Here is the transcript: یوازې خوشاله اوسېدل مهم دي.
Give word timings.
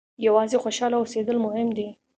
یوازې 0.25 0.57
خوشاله 0.63 0.95
اوسېدل 0.99 1.37
مهم 1.45 1.67
دي. 1.77 1.87